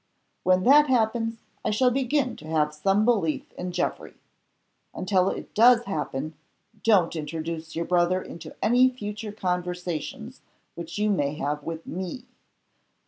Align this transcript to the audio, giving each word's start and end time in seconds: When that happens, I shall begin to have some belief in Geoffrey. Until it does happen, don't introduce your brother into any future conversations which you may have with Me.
When 0.41 0.63
that 0.63 0.87
happens, 0.87 1.43
I 1.63 1.69
shall 1.69 1.91
begin 1.91 2.35
to 2.37 2.47
have 2.47 2.73
some 2.73 3.05
belief 3.05 3.51
in 3.51 3.71
Geoffrey. 3.71 4.15
Until 4.95 5.29
it 5.29 5.53
does 5.53 5.83
happen, 5.83 6.33
don't 6.81 7.15
introduce 7.15 7.75
your 7.75 7.85
brother 7.85 8.19
into 8.19 8.55
any 8.63 8.89
future 8.89 9.31
conversations 9.31 10.41
which 10.73 10.97
you 10.97 11.11
may 11.11 11.35
have 11.35 11.61
with 11.61 11.85
Me. 11.85 12.25